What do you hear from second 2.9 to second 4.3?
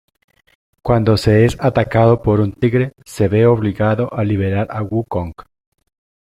se ve obligado a